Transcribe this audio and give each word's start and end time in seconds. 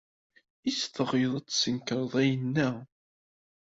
Is 0.69 0.79
teɣyed 0.93 1.31
ad 1.39 1.45
tsekred 1.47 2.13
ayenna? 2.21 2.69